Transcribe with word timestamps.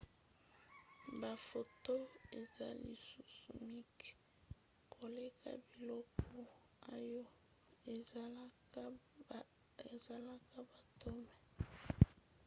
baphotons 1.19 2.11
eza 2.39 2.67
lisusu 2.83 3.49
mike 3.71 4.07
koleka 4.93 5.49
biloko 5.69 6.27
oyo 6.95 7.23
esalaka 7.93 8.83
baatomes! 10.71 11.37